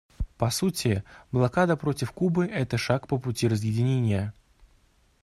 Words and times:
По 0.39 0.49
сути, 0.49 1.03
блокада 1.31 1.77
против 1.77 2.11
Кубы— 2.11 2.47
это 2.47 2.75
шаг 2.79 3.07
по 3.07 3.19
пути 3.19 3.47
разъединения. 3.47 4.33